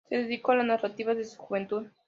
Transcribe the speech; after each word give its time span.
Se 0.09 0.17
dedicó 0.17 0.53
a 0.53 0.55
la 0.55 0.63
narrativa, 0.63 1.13
desde 1.13 1.35
su 1.35 1.37
juventud. 1.43 1.85